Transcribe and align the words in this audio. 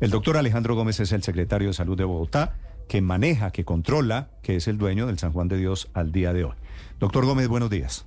El 0.00 0.08
doctor 0.08 0.38
Alejandro 0.38 0.74
Gómez 0.74 0.98
es 1.00 1.12
el 1.12 1.22
secretario 1.22 1.68
de 1.68 1.74
Salud 1.74 1.96
de 1.96 2.04
Bogotá, 2.04 2.56
que 2.88 3.02
maneja, 3.02 3.50
que 3.50 3.66
controla, 3.66 4.30
que 4.42 4.56
es 4.56 4.66
el 4.66 4.78
dueño 4.78 5.06
del 5.06 5.18
San 5.18 5.32
Juan 5.32 5.48
de 5.48 5.58
Dios 5.58 5.90
al 5.92 6.10
día 6.10 6.32
de 6.32 6.44
hoy. 6.44 6.54
Doctor 6.98 7.26
Gómez, 7.26 7.48
buenos 7.48 7.68
días. 7.68 8.06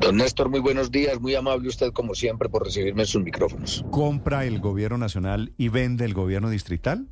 Don 0.00 0.16
Néstor, 0.16 0.48
muy 0.48 0.60
buenos 0.60 0.90
días, 0.90 1.20
muy 1.20 1.34
amable 1.34 1.68
usted 1.68 1.92
como 1.92 2.14
siempre 2.14 2.48
por 2.48 2.64
recibirme 2.64 3.02
en 3.02 3.06
sus 3.06 3.22
micrófonos. 3.22 3.84
¿Compra 3.90 4.46
el 4.46 4.58
gobierno 4.60 4.96
nacional 4.96 5.52
y 5.58 5.68
vende 5.68 6.06
el 6.06 6.14
gobierno 6.14 6.48
distrital? 6.48 7.06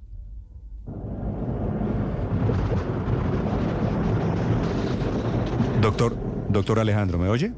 Doctor, 5.83 6.17
doctor 6.49 6.79
Alejandro, 6.79 7.19
¿me 7.19 7.29
oye? 7.29 7.53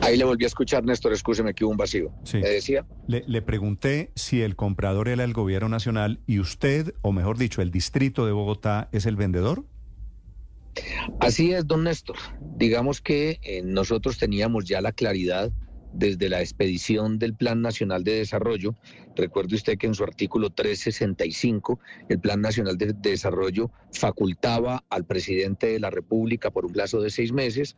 Ahí 0.00 0.16
le 0.16 0.24
volví 0.24 0.44
a 0.44 0.46
escuchar, 0.46 0.84
Néstor, 0.84 1.12
escúcheme 1.12 1.54
que 1.54 1.64
hubo 1.64 1.72
un 1.72 1.76
vacío. 1.76 2.12
Sí. 2.24 2.38
¿Me 2.38 2.48
decía? 2.48 2.86
Le, 3.06 3.24
le 3.26 3.42
pregunté 3.42 4.10
si 4.14 4.42
el 4.42 4.56
comprador 4.56 5.08
era 5.08 5.24
el 5.24 5.32
gobierno 5.32 5.68
nacional 5.68 6.20
y 6.26 6.38
usted, 6.38 6.94
o 7.02 7.12
mejor 7.12 7.38
dicho, 7.38 7.62
el 7.62 7.70
distrito 7.70 8.26
de 8.26 8.32
Bogotá, 8.32 8.88
es 8.92 9.06
el 9.06 9.16
vendedor. 9.16 9.64
Así 11.20 11.52
es, 11.52 11.66
don 11.66 11.84
Néstor. 11.84 12.16
Digamos 12.56 13.00
que 13.00 13.38
eh, 13.42 13.62
nosotros 13.62 14.18
teníamos 14.18 14.64
ya 14.66 14.80
la 14.80 14.92
claridad 14.92 15.50
desde 15.98 16.28
la 16.28 16.40
expedición 16.40 17.18
del 17.18 17.34
Plan 17.34 17.62
Nacional 17.62 18.04
de 18.04 18.18
Desarrollo. 18.18 18.74
Recuerde 19.14 19.56
usted 19.56 19.78
que 19.78 19.86
en 19.86 19.94
su 19.94 20.04
artículo 20.04 20.50
365 20.50 21.80
el 22.08 22.20
Plan 22.20 22.40
Nacional 22.40 22.76
de 22.76 22.92
Desarrollo 22.92 23.70
facultaba 23.92 24.84
al 24.90 25.04
presidente 25.04 25.68
de 25.68 25.80
la 25.80 25.90
República 25.90 26.50
por 26.50 26.66
un 26.66 26.72
plazo 26.72 27.00
de 27.00 27.10
seis 27.10 27.32
meses 27.32 27.76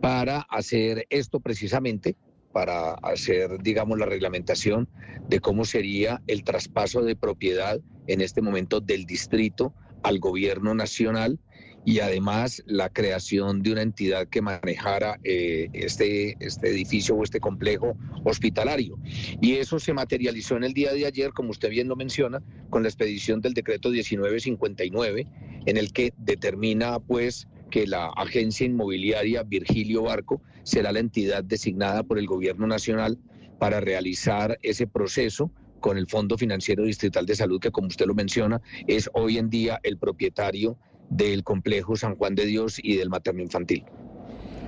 para 0.00 0.40
hacer 0.50 1.06
esto 1.10 1.40
precisamente, 1.40 2.16
para 2.52 2.94
hacer, 2.94 3.62
digamos, 3.62 3.98
la 3.98 4.06
reglamentación 4.06 4.88
de 5.28 5.40
cómo 5.40 5.64
sería 5.64 6.22
el 6.26 6.42
traspaso 6.42 7.02
de 7.02 7.14
propiedad 7.14 7.80
en 8.08 8.20
este 8.20 8.42
momento 8.42 8.80
del 8.80 9.04
distrito 9.04 9.72
al 10.02 10.18
gobierno 10.18 10.74
nacional 10.74 11.38
y 11.84 12.00
además 12.00 12.62
la 12.66 12.88
creación 12.90 13.62
de 13.62 13.72
una 13.72 13.82
entidad 13.82 14.28
que 14.28 14.42
manejara 14.42 15.18
eh, 15.24 15.68
este, 15.72 16.36
este 16.40 16.68
edificio 16.68 17.14
o 17.14 17.24
este 17.24 17.40
complejo 17.40 17.96
hospitalario. 18.24 18.98
Y 19.40 19.54
eso 19.54 19.78
se 19.78 19.92
materializó 19.92 20.56
en 20.56 20.64
el 20.64 20.74
día 20.74 20.92
de 20.92 21.06
ayer, 21.06 21.32
como 21.32 21.50
usted 21.50 21.70
bien 21.70 21.88
lo 21.88 21.96
menciona, 21.96 22.42
con 22.68 22.82
la 22.82 22.88
expedición 22.88 23.40
del 23.40 23.54
decreto 23.54 23.90
1959, 23.90 25.26
en 25.66 25.76
el 25.76 25.92
que 25.92 26.12
determina 26.18 26.98
pues 26.98 27.48
que 27.70 27.86
la 27.86 28.08
agencia 28.16 28.66
inmobiliaria 28.66 29.42
Virgilio 29.42 30.02
Barco 30.02 30.42
será 30.64 30.92
la 30.92 31.00
entidad 31.00 31.44
designada 31.44 32.02
por 32.02 32.18
el 32.18 32.26
gobierno 32.26 32.66
nacional 32.66 33.18
para 33.58 33.80
realizar 33.80 34.58
ese 34.62 34.86
proceso 34.86 35.50
con 35.80 35.96
el 35.96 36.06
Fondo 36.06 36.36
Financiero 36.36 36.84
Distrital 36.84 37.26
de 37.26 37.34
Salud, 37.34 37.60
que 37.60 37.70
como 37.70 37.88
usted 37.88 38.06
lo 38.06 38.14
menciona, 38.14 38.60
es 38.86 39.08
hoy 39.14 39.38
en 39.38 39.48
día 39.48 39.80
el 39.82 39.96
propietario 39.96 40.76
del 41.10 41.44
complejo 41.44 41.96
San 41.96 42.16
Juan 42.16 42.34
de 42.34 42.46
Dios 42.46 42.80
y 42.82 42.96
del 42.96 43.10
materno 43.10 43.42
infantil. 43.42 43.84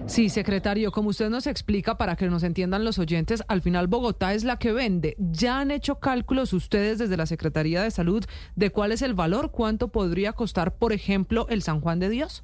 Sí, 0.07 0.29
secretario, 0.29 0.91
como 0.91 1.11
usted 1.11 1.31
nos 1.31 1.47
explica 1.47 1.97
para 1.97 2.17
que 2.17 2.27
nos 2.27 2.43
entiendan 2.43 2.85
los 2.85 2.98
oyentes, 2.98 3.45
al 3.47 3.62
final 3.62 3.87
Bogotá 3.87 4.35
es 4.35 4.43
la 4.43 4.59
que 4.59 4.73
vende. 4.73 5.17
¿Ya 5.19 5.61
han 5.61 5.70
hecho 5.70 6.01
cálculos 6.01 6.53
ustedes 6.53 6.98
desde 6.98 7.17
la 7.17 7.27
Secretaría 7.27 7.83
de 7.83 7.91
Salud 7.91 8.25
de 8.57 8.70
cuál 8.70 8.91
es 8.91 9.01
el 9.03 9.15
valor, 9.15 9.53
cuánto 9.53 9.89
podría 9.89 10.33
costar, 10.33 10.75
por 10.77 10.93
ejemplo, 10.93 11.47
el 11.48 11.63
San 11.63 11.81
Juan 11.81 12.01
de 12.01 12.09
Dios? 12.09 12.43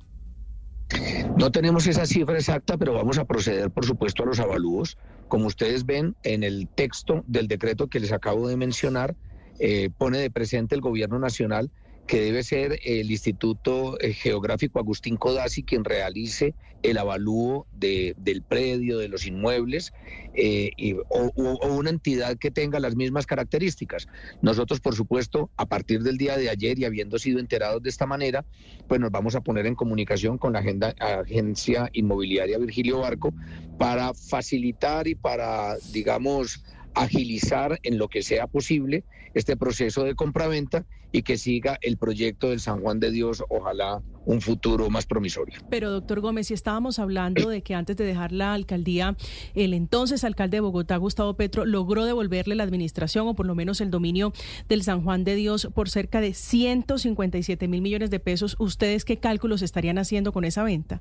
No 1.37 1.51
tenemos 1.51 1.87
esa 1.87 2.07
cifra 2.07 2.37
exacta, 2.37 2.79
pero 2.79 2.95
vamos 2.95 3.19
a 3.19 3.25
proceder, 3.25 3.71
por 3.71 3.85
supuesto, 3.85 4.23
a 4.23 4.27
los 4.27 4.41
avalúos. 4.41 4.97
Como 5.27 5.47
ustedes 5.47 5.85
ven 5.85 6.17
en 6.23 6.45
el 6.45 6.69
texto 6.69 7.25
del 7.27 7.49
decreto 7.49 7.89
que 7.89 8.01
les 8.01 8.13
acabo 8.13 8.49
de 8.49 8.57
mencionar, 8.57 9.17
eh, 9.59 9.91
pone 9.99 10.19
de 10.19 10.31
presente 10.31 10.75
el 10.75 10.81
gobierno 10.81 11.19
nacional 11.19 11.71
que 12.09 12.23
debe 12.23 12.43
ser 12.43 12.81
el 12.85 13.11
Instituto 13.11 14.01
eh, 14.01 14.15
Geográfico 14.15 14.79
Agustín 14.81 15.17
Codazzi 15.17 15.63
quien 15.63 15.85
realice 15.85 16.55
el 16.83 16.97
avalúo 16.97 17.67
de, 17.73 18.15
del 18.17 18.43
predio, 18.43 18.99
de 18.99 19.09
los 19.09 19.27
inmuebles, 19.27 19.93
eh, 20.35 20.71
o, 21.11 21.31
una 21.69 21.91
entidad 21.91 22.39
que 22.39 22.51
tenga 22.51 22.81
las 22.81 22.97
mismas 22.97 23.27
características. 23.27 24.07
Nosotros, 24.41 24.81
por 24.81 24.95
supuesto, 24.95 25.51
a 25.57 25.67
partir 25.67 26.03
del 26.03 26.17
día 26.17 26.37
de 26.39 26.49
ayer 26.49 26.79
y 26.79 26.87
habiendo 26.87 27.19
sido 27.19 27.41
enterados 27.41 27.83
de 27.83 27.91
esta 27.91 28.07
manera, 28.07 28.47
pues 28.87 29.01
nos 29.01 29.11
vamos 29.11 29.35
a 29.35 29.43
poner 29.43 29.67
en 29.67 29.75
comunicación 29.75 30.39
con 30.39 30.55
la 30.55 30.61
agencia 30.61 31.91
inmobiliaria 31.93 32.59
Virgilio 32.59 33.01
Barco 33.01 33.35
para 33.77 34.15
facilitar 34.15 35.09
y 35.09 35.15
para, 35.15 35.77
digamos, 35.93 36.65
agilizar 36.95 37.79
en 37.83 37.99
lo 37.99 38.09
que 38.09 38.23
sea 38.23 38.47
posible 38.47 39.05
este 39.35 39.57
proceso 39.57 40.05
de 40.05 40.15
compraventa 40.15 40.85
y 41.13 41.23
que 41.23 41.39
siga 41.39 41.79
el 41.81 41.97
proyecto 41.97 42.51
del 42.51 42.61
San 42.61 42.81
Juan 42.81 43.01
de 43.01 43.11
Dios, 43.11 43.43
ojalá 43.49 44.03
un 44.27 44.43
futuro 44.43 44.91
más 44.91 45.07
promisorio. 45.07 45.59
Pero 45.71 45.91
doctor 45.91 46.21
Gómez, 46.21 46.49
si 46.49 46.55
estábamos 46.55 46.99
hablando 46.99 47.49
de 47.49 47.63
que 47.63 47.75
antes 47.75 47.97
de 47.97 48.05
dejar 48.05 48.33
la 48.33 48.53
alcaldía, 48.53 49.17
el 49.55 49.73
entonces 49.73 50.23
alcalde 50.23 50.59
de 50.59 50.61
Bogotá, 50.61 50.97
Gustavo 50.99 51.35
Petro, 51.35 51.65
logró 51.65 52.05
devolverle 52.05 52.55
la 52.55 52.65
administración 52.65 53.27
o 53.27 53.35
por 53.35 53.47
lo 53.47 53.55
menos 53.55 53.81
el 53.81 53.91
dominio 53.91 54.35
del 54.69 54.83
San 54.83 55.03
Juan 55.03 55.25
de 55.25 55.35
Dios 55.35 55.69
por 55.75 55.89
cerca 55.89 56.21
de 56.21 56.35
157 56.35 57.69
mil 57.69 57.81
millones 57.81 58.11
de 58.11 58.21
pesos, 58.21 58.57
¿ustedes 58.59 59.07
qué 59.07 59.17
cálculos 59.17 59.63
estarían 59.63 59.97
haciendo 59.97 60.33
con 60.33 60.45
esa 60.45 60.63
venta? 60.63 61.01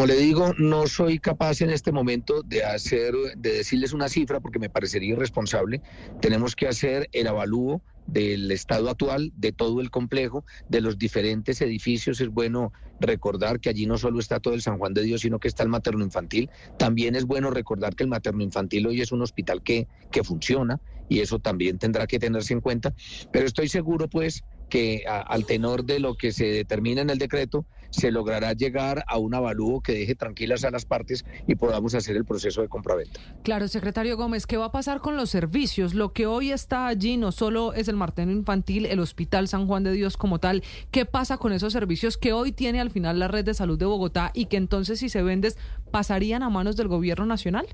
Como 0.00 0.14
le 0.14 0.16
digo, 0.16 0.54
no 0.56 0.86
soy 0.86 1.18
capaz 1.18 1.60
en 1.60 1.68
este 1.68 1.92
momento 1.92 2.42
de 2.42 2.64
hacer, 2.64 3.12
de 3.36 3.52
decirles 3.52 3.92
una 3.92 4.08
cifra 4.08 4.40
porque 4.40 4.58
me 4.58 4.70
parecería 4.70 5.12
irresponsable. 5.12 5.82
Tenemos 6.22 6.56
que 6.56 6.68
hacer 6.68 7.10
el 7.12 7.26
avalúo 7.26 7.82
del 8.06 8.50
estado 8.50 8.88
actual 8.88 9.30
de 9.36 9.52
todo 9.52 9.82
el 9.82 9.90
complejo, 9.90 10.46
de 10.70 10.80
los 10.80 10.96
diferentes 10.96 11.60
edificios. 11.60 12.18
Es 12.22 12.30
bueno 12.30 12.72
recordar 12.98 13.60
que 13.60 13.68
allí 13.68 13.84
no 13.84 13.98
solo 13.98 14.20
está 14.20 14.40
todo 14.40 14.54
el 14.54 14.62
San 14.62 14.78
Juan 14.78 14.94
de 14.94 15.02
Dios, 15.02 15.20
sino 15.20 15.38
que 15.38 15.48
está 15.48 15.64
el 15.64 15.68
materno 15.68 16.02
infantil. 16.02 16.48
También 16.78 17.14
es 17.14 17.26
bueno 17.26 17.50
recordar 17.50 17.94
que 17.94 18.04
el 18.04 18.08
materno 18.08 18.42
infantil 18.42 18.86
hoy 18.86 19.02
es 19.02 19.12
un 19.12 19.20
hospital 19.20 19.62
que, 19.62 19.86
que 20.10 20.24
funciona 20.24 20.80
y 21.10 21.18
eso 21.18 21.40
también 21.40 21.78
tendrá 21.78 22.06
que 22.06 22.18
tenerse 22.18 22.54
en 22.54 22.62
cuenta. 22.62 22.94
Pero 23.32 23.44
estoy 23.44 23.68
seguro, 23.68 24.08
pues, 24.08 24.44
que 24.70 25.04
al 25.06 25.44
tenor 25.44 25.84
de 25.84 26.00
lo 26.00 26.14
que 26.14 26.32
se 26.32 26.46
determina 26.46 27.02
en 27.02 27.10
el 27.10 27.18
decreto, 27.18 27.66
se 27.90 28.10
logrará 28.10 28.52
llegar 28.52 29.04
a 29.08 29.18
un 29.18 29.34
avalúo 29.34 29.80
que 29.80 29.92
deje 29.92 30.14
tranquilas 30.14 30.64
a 30.64 30.70
las 30.70 30.84
partes 30.84 31.24
y 31.46 31.56
podamos 31.56 31.94
hacer 31.94 32.16
el 32.16 32.24
proceso 32.24 32.62
de 32.62 32.68
compraventa. 32.68 33.20
Claro, 33.42 33.68
secretario 33.68 34.16
Gómez, 34.16 34.46
¿qué 34.46 34.56
va 34.56 34.66
a 34.66 34.72
pasar 34.72 35.00
con 35.00 35.16
los 35.16 35.28
servicios? 35.30 35.94
Lo 35.94 36.12
que 36.12 36.26
hoy 36.26 36.52
está 36.52 36.86
allí 36.86 37.16
no 37.16 37.32
solo 37.32 37.72
es 37.74 37.88
el 37.88 37.96
materno 37.96 38.32
infantil, 38.32 38.86
el 38.86 39.00
Hospital 39.00 39.48
San 39.48 39.66
Juan 39.66 39.82
de 39.82 39.92
Dios 39.92 40.16
como 40.16 40.38
tal. 40.38 40.62
¿Qué 40.90 41.04
pasa 41.04 41.36
con 41.36 41.52
esos 41.52 41.72
servicios 41.72 42.16
que 42.16 42.32
hoy 42.32 42.52
tiene 42.52 42.80
al 42.80 42.90
final 42.90 43.18
la 43.18 43.28
red 43.28 43.44
de 43.44 43.54
salud 43.54 43.78
de 43.78 43.86
Bogotá 43.86 44.30
y 44.34 44.46
que 44.46 44.56
entonces 44.56 45.00
si 45.00 45.08
se 45.08 45.22
vendes 45.22 45.58
pasarían 45.90 46.42
a 46.42 46.48
manos 46.48 46.76
del 46.76 46.88
gobierno 46.88 47.26
nacional? 47.26 47.66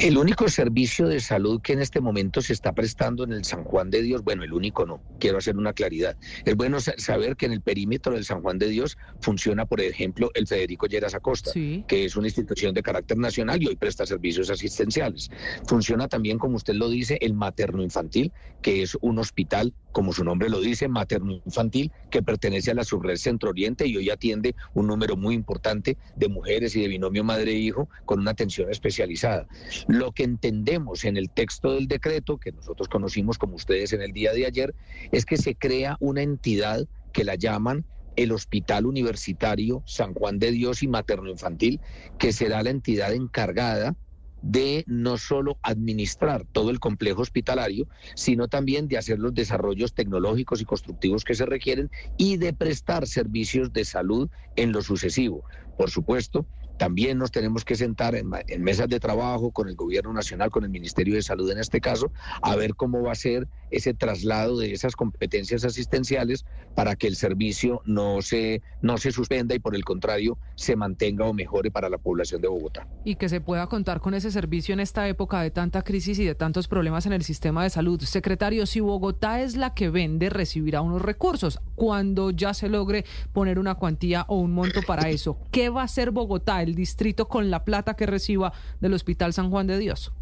El 0.00 0.16
único 0.16 0.48
servicio 0.48 1.08
de 1.08 1.20
salud 1.20 1.60
que 1.60 1.74
en 1.74 1.80
este 1.82 2.00
momento 2.00 2.40
se 2.40 2.54
está 2.54 2.72
prestando 2.72 3.22
en 3.22 3.32
el 3.32 3.44
San 3.44 3.64
Juan 3.64 3.90
de 3.90 4.00
Dios, 4.00 4.24
bueno, 4.24 4.44
el 4.44 4.54
único 4.54 4.86
no, 4.86 5.02
quiero 5.18 5.36
hacer 5.36 5.58
una 5.58 5.74
claridad. 5.74 6.16
Es 6.46 6.56
bueno 6.56 6.78
saber 6.80 7.36
que 7.36 7.44
en 7.44 7.52
el 7.52 7.60
perímetro 7.60 8.14
del 8.14 8.24
San 8.24 8.40
Juan 8.40 8.58
de 8.58 8.68
Dios 8.68 8.96
funciona, 9.20 9.66
por 9.66 9.82
ejemplo, 9.82 10.30
el 10.32 10.46
Federico 10.46 10.86
Lleras 10.86 11.14
Acosta, 11.14 11.50
Sí. 11.52 11.84
que 11.86 12.06
es 12.06 12.16
una 12.16 12.28
institución 12.28 12.72
de 12.72 12.82
carácter 12.82 13.18
nacional 13.18 13.62
y 13.62 13.66
hoy 13.66 13.76
presta 13.76 14.06
servicios 14.06 14.48
asistenciales. 14.48 15.28
Funciona 15.66 16.08
también, 16.08 16.38
como 16.38 16.56
usted 16.56 16.74
lo 16.74 16.88
dice, 16.88 17.18
el 17.20 17.34
materno 17.34 17.82
infantil, 17.82 18.32
que 18.62 18.80
es 18.80 18.96
un 19.02 19.18
hospital, 19.18 19.74
como 19.92 20.12
su 20.12 20.24
nombre 20.24 20.48
lo 20.48 20.60
dice, 20.60 20.88
materno 20.88 21.32
infantil, 21.44 21.92
que 22.10 22.22
pertenece 22.22 22.70
a 22.70 22.74
la 22.74 22.84
subred 22.84 23.16
Centro 23.16 23.50
Oriente 23.50 23.86
y 23.86 23.96
hoy 23.96 24.10
atiende 24.10 24.54
un 24.74 24.86
número 24.86 25.16
muy 25.16 25.34
importante 25.34 25.96
de 26.16 26.28
mujeres 26.28 26.76
y 26.76 26.82
de 26.82 26.88
binomio 26.88 27.24
madre-hijo 27.24 27.88
con 28.04 28.20
una 28.20 28.30
atención 28.32 28.70
especializada. 28.70 29.46
Lo 29.88 30.12
que 30.12 30.24
entendemos 30.24 31.04
en 31.04 31.16
el 31.16 31.30
texto 31.30 31.72
del 31.72 31.88
decreto, 31.88 32.38
que 32.38 32.52
nosotros 32.52 32.88
conocimos 32.88 33.38
como 33.38 33.56
ustedes 33.56 33.92
en 33.92 34.02
el 34.02 34.12
día 34.12 34.32
de 34.32 34.46
ayer, 34.46 34.74
es 35.12 35.24
que 35.24 35.36
se 35.36 35.54
crea 35.54 35.96
una 36.00 36.22
entidad 36.22 36.86
que 37.12 37.24
la 37.24 37.34
llaman 37.34 37.84
el 38.16 38.32
Hospital 38.32 38.86
Universitario 38.86 39.82
San 39.86 40.14
Juan 40.14 40.38
de 40.38 40.50
Dios 40.50 40.82
y 40.82 40.88
Materno 40.88 41.30
Infantil, 41.30 41.80
que 42.18 42.32
será 42.32 42.62
la 42.62 42.70
entidad 42.70 43.12
encargada 43.12 43.96
de 44.42 44.84
no 44.86 45.18
solo 45.18 45.58
administrar 45.62 46.46
todo 46.52 46.70
el 46.70 46.80
complejo 46.80 47.22
hospitalario, 47.22 47.88
sino 48.14 48.48
también 48.48 48.88
de 48.88 48.98
hacer 48.98 49.18
los 49.18 49.34
desarrollos 49.34 49.94
tecnológicos 49.94 50.60
y 50.60 50.64
constructivos 50.64 51.24
que 51.24 51.34
se 51.34 51.46
requieren 51.46 51.90
y 52.16 52.36
de 52.36 52.52
prestar 52.52 53.06
servicios 53.06 53.72
de 53.72 53.84
salud 53.84 54.28
en 54.56 54.72
lo 54.72 54.82
sucesivo. 54.82 55.44
Por 55.76 55.90
supuesto, 55.90 56.46
también 56.80 57.18
nos 57.18 57.30
tenemos 57.30 57.62
que 57.62 57.76
sentar 57.76 58.14
en, 58.14 58.30
mesas 58.62 58.88
de 58.88 58.98
trabajo 58.98 59.50
con 59.50 59.68
el 59.68 59.76
gobierno 59.76 60.14
nacional, 60.14 60.48
con 60.48 60.64
el 60.64 60.70
Ministerio 60.70 61.14
de 61.14 61.20
Salud 61.20 61.50
en 61.50 61.58
este 61.58 61.78
caso, 61.78 62.10
a 62.40 62.56
ver 62.56 62.74
cómo 62.74 63.02
va 63.02 63.12
a 63.12 63.16
ser 63.16 63.46
ese 63.70 63.92
traslado 63.92 64.56
de 64.56 64.72
esas 64.72 64.96
competencias 64.96 65.62
asistenciales 65.66 66.46
para 66.74 66.96
que 66.96 67.06
el 67.06 67.16
servicio 67.16 67.82
no 67.84 68.22
se, 68.22 68.62
no 68.80 68.96
se 68.96 69.12
suspenda 69.12 69.54
y 69.54 69.58
por 69.58 69.76
el 69.76 69.84
contrario 69.84 70.38
se 70.54 70.74
mantenga 70.74 71.26
o 71.26 71.34
mejore 71.34 71.70
para 71.70 71.90
la 71.90 71.98
población 71.98 72.40
de 72.40 72.48
Bogotá. 72.48 72.88
Y 73.04 73.16
que 73.16 73.28
se 73.28 73.42
pueda 73.42 73.66
contar 73.66 74.00
con 74.00 74.14
ese 74.14 74.30
servicio 74.30 74.72
en 74.72 74.80
esta 74.80 75.06
época 75.06 75.42
de 75.42 75.50
tanta 75.50 75.82
crisis 75.82 76.18
y 76.18 76.24
de 76.24 76.34
tantos 76.34 76.66
problemas 76.66 77.04
en 77.04 77.12
el 77.12 77.24
sistema 77.24 77.62
de 77.62 77.68
salud. 77.68 78.00
Secretario, 78.00 78.64
si 78.64 78.80
Bogotá 78.80 79.42
es 79.42 79.54
la 79.54 79.74
que 79.74 79.90
vende, 79.90 80.30
recibirá 80.30 80.80
unos 80.80 81.02
recursos. 81.02 81.60
Cuando 81.74 82.30
ya 82.30 82.54
se 82.54 82.70
logre 82.70 83.04
poner 83.34 83.58
una 83.58 83.74
cuantía 83.74 84.24
o 84.28 84.36
un 84.36 84.52
monto 84.52 84.80
para 84.86 85.10
eso, 85.10 85.36
¿qué 85.50 85.68
va 85.68 85.82
a 85.82 85.84
hacer 85.84 86.10
Bogotá, 86.10 86.62
el 86.70 86.74
distrito, 86.76 87.28
con 87.28 87.50
la 87.50 87.64
plata 87.64 87.94
que 87.94 88.06
reciba 88.06 88.52
del 88.80 88.94
Hospital 88.94 89.32
San 89.32 89.50
Juan 89.50 89.66
de 89.66 89.78
Dios? 89.78 90.12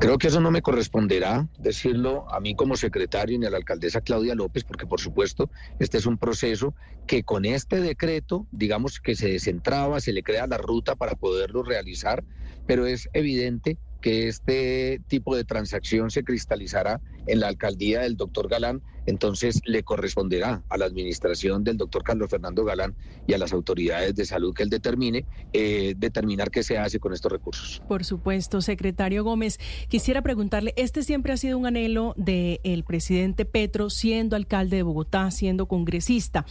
Creo 0.00 0.16
que 0.16 0.28
eso 0.28 0.40
no 0.40 0.50
me 0.50 0.62
corresponderá 0.62 1.46
decirlo 1.58 2.30
a 2.32 2.40
mí 2.40 2.54
como 2.54 2.76
secretario 2.76 3.38
ni 3.38 3.46
a 3.46 3.50
la 3.50 3.58
alcaldesa 3.58 4.00
Claudia 4.00 4.34
López, 4.34 4.64
porque 4.64 4.86
por 4.86 5.00
supuesto 5.00 5.50
este 5.78 5.98
es 5.98 6.06
un 6.06 6.16
proceso 6.16 6.74
que 7.06 7.22
con 7.22 7.44
este 7.44 7.80
decreto, 7.80 8.46
digamos 8.50 8.98
que 8.98 9.14
se 9.14 9.28
descentraba, 9.28 10.00
se 10.00 10.12
le 10.12 10.22
crea 10.22 10.46
la 10.46 10.56
ruta 10.56 10.96
para 10.96 11.14
poderlo 11.16 11.62
realizar, 11.62 12.24
pero 12.66 12.86
es 12.86 13.08
evidente 13.12 13.78
que 14.00 14.28
este 14.28 15.00
tipo 15.08 15.36
de 15.36 15.44
transacción 15.44 16.10
se 16.10 16.24
cristalizará 16.24 17.00
en 17.26 17.40
la 17.40 17.48
alcaldía 17.48 18.00
del 18.00 18.16
doctor 18.16 18.48
Galán, 18.48 18.82
entonces 19.08 19.62
le 19.64 19.82
corresponderá 19.82 20.62
a 20.68 20.76
la 20.76 20.84
administración 20.84 21.64
del 21.64 21.78
doctor 21.78 22.04
Carlos 22.04 22.28
Fernando 22.28 22.64
Galán 22.64 22.94
y 23.26 23.32
a 23.32 23.38
las 23.38 23.52
autoridades 23.52 24.14
de 24.14 24.26
salud 24.26 24.54
que 24.54 24.62
él 24.62 24.68
determine, 24.68 25.24
eh, 25.52 25.94
determinar 25.96 26.50
qué 26.50 26.62
se 26.62 26.76
hace 26.76 27.00
con 27.00 27.14
estos 27.14 27.32
recursos. 27.32 27.82
Por 27.88 28.04
supuesto, 28.04 28.60
secretario 28.60 29.24
Gómez, 29.24 29.58
quisiera 29.88 30.20
preguntarle, 30.20 30.74
este 30.76 31.02
siempre 31.02 31.32
ha 31.32 31.38
sido 31.38 31.56
un 31.56 31.66
anhelo 31.66 32.14
del 32.16 32.84
presidente 32.84 33.46
Petro, 33.46 33.88
siendo 33.88 34.36
alcalde 34.36 34.76
de 34.76 34.82
Bogotá, 34.82 35.30
siendo 35.30 35.66
congresista, 35.66 36.44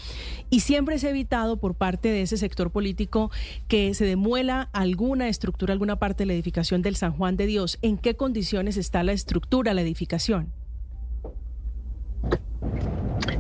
y 0.50 0.62
siempre 0.62 0.98
se 0.98 1.08
ha 1.08 1.10
evitado 1.12 1.58
por 1.58 1.76
parte 1.76 2.10
de 2.10 2.24
ese 2.24 2.38
sector 2.38 2.72
político 2.72 3.30
que 3.68 3.94
se 3.94 4.06
demuela 4.06 4.70
alguna 4.74 5.30
estructura, 5.30 5.74
alguna 5.74 6.00
parte 6.00 6.24
de 6.24 6.28
la 6.28 6.34
edificación 6.34 6.82
del 6.82 6.96
San 6.96 7.14
Juan 7.14 7.38
de 7.38 7.46
Dios. 7.46 7.78
¿En 7.84 7.98
qué 7.98 8.16
condiciones 8.16 8.78
está 8.78 9.04
la 9.04 9.12
estructura, 9.12 9.76
la 9.76 9.82
edificación? 9.82 10.52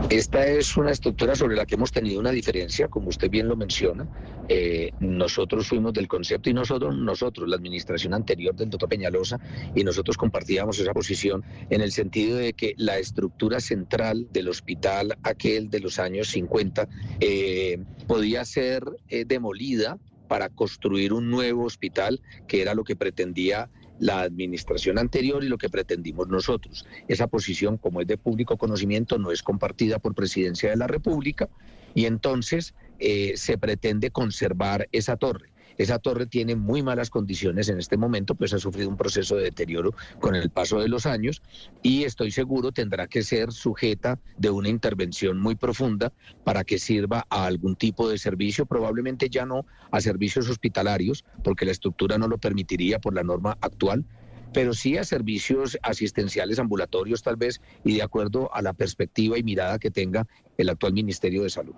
Esta 0.10 0.48
es 0.48 0.78
una 0.78 0.92
estructura 0.92 1.36
sobre 1.36 1.58
la 1.58 1.66
que 1.66 1.76
hemos 1.76 1.92
tenido 1.92 2.22
una 2.22 2.32
diferencia, 2.32 2.88
como 2.88 3.10
usted 3.10 3.30
bien 3.30 3.50
lo 3.50 3.58
menciona. 3.58 4.08
Eh, 4.48 4.92
nosotros 5.02 5.68
fuimos 5.68 5.92
del 5.92 6.08
concepto 6.08 6.50
y 6.50 6.54
nosotros, 6.54 6.98
nosotros, 6.98 7.50
la 7.50 7.58
administración 7.58 8.14
anterior 8.14 8.56
del 8.56 8.70
doctor 8.70 8.88
Peñalosa, 8.88 9.38
y 9.76 9.84
nosotros 9.84 10.16
compartíamos 10.16 10.80
esa 10.80 10.94
posición 10.94 11.44
en 11.70 11.82
el 11.82 11.92
sentido 11.92 12.38
de 12.38 12.54
que 12.54 12.74
la 12.78 13.00
estructura 13.00 13.60
central 13.60 14.30
del 14.32 14.48
hospital, 14.48 15.18
aquel 15.24 15.70
de 15.70 15.82
los 15.82 16.00
años 16.00 16.30
50, 16.30 16.88
eh, 17.20 17.78
podía 18.08 18.46
ser 18.46 18.86
eh, 19.10 19.26
demolida 19.26 19.98
para 20.30 20.48
construir 20.48 21.12
un 21.12 21.30
nuevo 21.30 21.66
hospital, 21.66 22.22
que 22.48 22.62
era 22.62 22.76
lo 22.76 22.86
que 22.86 22.96
pretendía 22.96 23.70
la 24.00 24.22
administración 24.22 24.98
anterior 24.98 25.44
y 25.44 25.50
lo 25.50 25.58
que 25.58 25.70
pretendimos 25.70 26.28
nosotros. 26.28 26.86
Esa 27.08 27.28
posición, 27.28 27.78
como 27.78 28.02
es 28.02 28.08
de 28.08 28.18
público 28.18 28.58
conocimiento, 28.58 29.18
no 29.18 29.32
es 29.32 29.44
compartida 29.44 30.00
por 30.00 30.16
Presidencia 30.16 30.70
de 30.70 30.78
la 30.78 30.88
República 30.88 31.50
y 31.94 32.06
entonces 32.06 32.74
eh, 33.00 33.34
se 33.36 33.58
pretende 33.58 34.12
conservar 34.12 34.88
esa 34.92 35.18
torre. 35.18 35.50
Esa 35.78 36.00
torre 36.00 36.26
tiene 36.26 36.56
muy 36.56 36.82
malas 36.82 37.10
condiciones 37.10 37.70
en 37.70 37.80
este 37.80 37.98
momento, 37.98 38.36
pues 38.36 38.54
ha 38.54 38.60
sufrido 38.60 38.90
un 38.90 38.98
proceso 38.98 39.36
de 39.36 39.44
deterioro 39.44 39.94
con 40.20 40.36
el 40.36 40.50
paso 40.50 40.80
de 40.80 40.88
los 40.88 41.06
años 41.06 41.42
y 41.84 42.04
estoy 42.04 42.32
seguro 42.32 42.72
tendrá 42.72 43.08
que 43.08 43.24
ser 43.24 43.52
sujeta 43.52 44.20
de 44.38 44.50
una 44.50 44.70
intervención 44.70 45.40
muy 45.40 45.56
profunda 45.56 46.12
para 46.44 46.64
que 46.64 46.80
sirva 46.80 47.26
a 47.30 47.46
algún 47.46 47.76
tipo 47.76 48.10
de 48.10 48.18
servicio, 48.18 48.66
probablemente 48.66 49.30
ya 49.30 49.46
no 49.46 49.66
a 49.92 50.02
servicios 50.02 50.50
hospitalarios, 50.50 51.26
porque 51.44 51.66
la 51.66 51.72
estructura 51.72 52.18
no 52.18 52.28
lo 52.28 52.38
permitiría 52.38 53.00
por 53.00 53.14
la 53.14 53.24
norma 53.24 53.58
actual, 53.62 54.06
pero 54.54 54.74
sí 54.74 54.98
a 54.98 55.04
servicios 55.04 55.78
asistenciales 55.84 56.60
ambulatorios 56.60 57.22
tal 57.22 57.36
vez 57.36 57.62
y 57.84 57.96
de 57.96 58.04
acuerdo 58.04 58.54
a 58.54 58.62
la 58.62 58.74
perspectiva 58.74 59.38
y 59.38 59.44
mirada 59.44 59.78
que 59.78 59.92
tenga 59.92 60.26
el 60.58 60.70
actual 60.70 60.94
Ministerio 60.94 61.44
de 61.44 61.50
Salud 61.50 61.76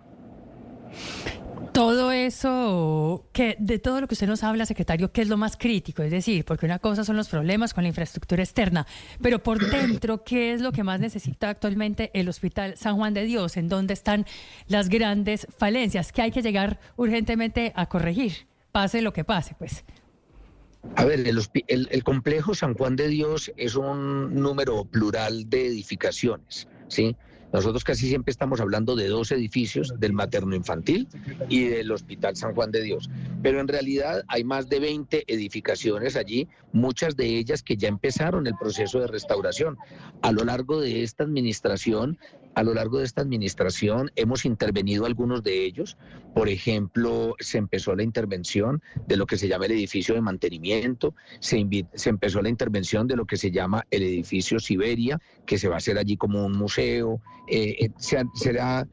todo 1.74 2.12
eso, 2.12 3.28
que 3.32 3.56
de 3.60 3.80
todo 3.80 4.02
lo 4.02 4.08
que 4.08 4.14
usted 4.14 4.28
nos 4.28 4.44
habla, 4.44 4.66
secretario, 4.66 5.12
¿qué 5.12 5.22
es 5.22 5.28
lo 5.28 5.38
más 5.38 5.58
crítico? 5.58 6.04
Es 6.04 6.12
decir, 6.12 6.46
porque 6.46 6.66
una 6.66 6.80
cosa 6.80 7.04
son 7.04 7.16
los 7.16 7.30
problemas 7.30 7.74
con 7.74 7.84
la 7.84 7.90
infraestructura 7.90 8.44
externa, 8.44 8.86
pero 9.22 9.40
por 9.40 9.60
dentro, 9.72 10.24
¿qué 10.24 10.54
es 10.54 10.62
lo 10.62 10.72
que 10.72 10.84
más 10.84 11.00
necesita 11.00 11.50
actualmente 11.50 12.12
el 12.14 12.30
Hospital 12.30 12.78
San 12.78 12.98
Juan 12.98 13.14
de 13.14 13.24
Dios? 13.24 13.58
¿En 13.58 13.70
dónde 13.70 13.94
están 13.94 14.26
las 14.68 14.90
grandes 14.90 15.48
falencias 15.58 16.12
que 16.12 16.22
hay 16.22 16.32
que 16.32 16.42
llegar 16.42 16.80
urgentemente 16.98 17.72
a 17.76 17.88
corregir? 17.88 18.48
Pase 18.72 19.02
lo 19.02 19.14
que 19.14 19.24
pase, 19.24 19.56
pues. 19.58 19.84
A 20.96 21.04
ver, 21.04 21.28
el, 21.28 21.88
el, 21.92 22.04
complejo 22.04 22.56
San 22.56 22.74
Juan 22.74 22.96
de 22.96 23.10
Dios 23.10 23.52
es 23.58 23.76
un 23.76 24.34
número 24.42 24.86
plural 24.86 25.50
de 25.50 25.68
edificaciones, 25.68 26.70
¿sí? 26.88 27.18
Nosotros 27.52 27.84
casi 27.84 28.08
siempre 28.08 28.32
estamos 28.32 28.62
hablando 28.62 28.96
de 28.96 29.08
dos 29.08 29.32
edificios, 29.32 29.94
del 30.00 30.14
materno 30.14 30.56
infantil 30.56 31.08
y 31.48 31.66
del 31.66 31.92
Hospital 31.92 32.36
San 32.36 32.54
Juan 32.54 32.72
de 32.72 32.82
Dios. 32.82 33.10
Pero 33.42 33.60
en 33.60 33.68
realidad 33.68 34.24
hay 34.28 34.44
más 34.44 34.70
de 34.70 34.80
20 34.80 35.24
edificaciones 35.28 36.16
allí, 36.16 36.48
muchas 36.74 37.16
de 37.16 37.38
ellas 37.38 37.64
que 37.64 37.78
ya 37.78 37.88
empezaron 37.88 38.48
el 38.48 38.56
proceso 38.56 39.00
de 39.00 39.08
restauración. 39.08 39.78
A 40.22 40.32
lo 40.32 40.44
largo 40.44 40.80
de 40.80 41.04
esta 41.04 41.24
administración 41.24 42.18
a 42.56 42.64
lo 42.64 42.74
largo 42.74 43.00
de 43.00 43.06
esta 43.06 43.22
administración 43.22 44.12
hemos 44.16 44.44
intervenido 44.44 45.06
algunos 45.06 45.44
de 45.44 45.64
ellos. 45.64 45.98
Por 46.34 46.50
ejemplo, 46.50 47.36
se 47.40 47.58
empezó 47.58 47.96
la 47.96 48.04
intervención 48.04 48.82
de 49.08 49.18
lo 49.18 49.26
que 49.26 49.38
se 49.38 49.48
llama 49.48 49.66
el 49.66 49.72
edificio 49.72 50.16
de 50.16 50.22
mantenimiento, 50.22 51.16
se, 51.40 51.66
se 51.94 52.10
empezó 52.10 52.42
la 52.42 52.50
intervención 52.50 53.08
de 53.08 53.16
lo 53.16 53.26
que 53.26 53.38
se 53.38 53.52
llama 53.52 53.86
el 53.92 54.04
edificio 54.04 54.60
Siberia, 54.60 55.22
que 55.46 55.58
se 55.58 55.68
va 55.68 55.76
a 55.76 55.78
hacer 55.78 55.98
allí 55.98 56.18
como 56.18 56.46
un 56.46 56.58
museo. 56.58 57.22
Eh, 57.48 57.86
eh, 57.86 57.90
se, 57.98 58.18
ha 58.60 58.88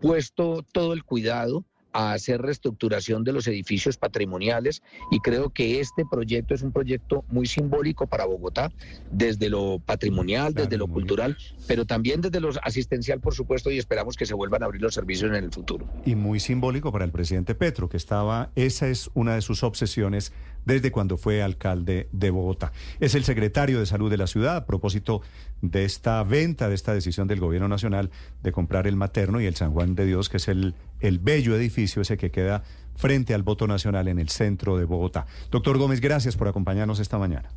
puesto 0.00 0.64
todo 0.72 0.92
el 0.92 1.04
cuidado 1.04 1.64
a 1.92 2.12
hacer 2.12 2.42
reestructuración 2.42 3.24
de 3.24 3.32
los 3.32 3.46
edificios 3.46 3.96
patrimoniales 3.96 4.82
y 5.10 5.20
creo 5.20 5.50
que 5.50 5.80
este 5.80 6.04
proyecto 6.10 6.54
es 6.54 6.62
un 6.62 6.72
proyecto 6.72 7.24
muy 7.28 7.46
simbólico 7.46 8.06
para 8.06 8.26
Bogotá, 8.26 8.70
desde 9.10 9.48
lo 9.48 9.78
patrimonial, 9.78 10.54
desde 10.54 10.76
lo 10.76 10.86
cultural, 10.86 11.36
pero 11.66 11.84
también 11.84 12.20
desde 12.20 12.40
lo 12.40 12.50
asistencial, 12.62 13.20
por 13.20 13.34
supuesto, 13.34 13.70
y 13.70 13.78
esperamos 13.78 14.16
que 14.16 14.26
se 14.26 14.34
vuelvan 14.34 14.62
a 14.62 14.66
abrir 14.66 14.82
los 14.82 14.94
servicios 14.94 15.30
en 15.30 15.44
el 15.44 15.50
futuro. 15.50 15.86
Y 16.04 16.14
muy 16.14 16.40
simbólico 16.40 16.92
para 16.92 17.04
el 17.04 17.10
presidente 17.10 17.54
Petro, 17.54 17.88
que 17.88 17.96
estaba, 17.96 18.50
esa 18.54 18.88
es 18.88 19.10
una 19.14 19.34
de 19.34 19.42
sus 19.42 19.62
obsesiones 19.62 20.32
desde 20.64 20.92
cuando 20.92 21.16
fue 21.16 21.42
alcalde 21.42 22.08
de 22.12 22.30
Bogotá. 22.30 22.72
Es 23.00 23.14
el 23.14 23.24
secretario 23.24 23.80
de 23.80 23.86
Salud 23.86 24.10
de 24.10 24.18
la 24.18 24.26
ciudad 24.26 24.56
a 24.56 24.66
propósito 24.66 25.22
de 25.62 25.84
esta 25.84 26.22
venta, 26.24 26.68
de 26.68 26.74
esta 26.74 26.92
decisión 26.92 27.26
del 27.26 27.40
gobierno 27.40 27.68
nacional 27.68 28.10
de 28.42 28.52
comprar 28.52 28.86
el 28.86 28.94
materno 28.94 29.40
y 29.40 29.46
el 29.46 29.56
San 29.56 29.72
Juan 29.72 29.94
de 29.94 30.04
Dios, 30.04 30.28
que 30.28 30.36
es 30.36 30.48
el, 30.48 30.74
el 31.00 31.18
bello 31.18 31.56
edificio 31.56 32.02
ese 32.02 32.16
que 32.16 32.30
queda 32.30 32.62
frente 32.96 33.34
al 33.34 33.42
voto 33.42 33.66
nacional 33.66 34.08
en 34.08 34.18
el 34.18 34.28
centro 34.28 34.76
de 34.76 34.84
Bogotá. 34.84 35.26
Doctor 35.50 35.78
Gómez, 35.78 36.00
gracias 36.00 36.36
por 36.36 36.48
acompañarnos 36.48 36.98
esta 37.00 37.18
mañana. 37.18 37.50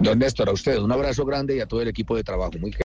Don 0.00 0.18
Néstor, 0.18 0.48
a 0.48 0.52
usted 0.52 0.78
un 0.78 0.92
abrazo 0.92 1.24
grande 1.24 1.56
y 1.56 1.60
a 1.60 1.66
todo 1.66 1.80
el 1.80 1.88
equipo 1.88 2.16
de 2.16 2.22
trabajo. 2.22 2.52
Muy 2.60 2.72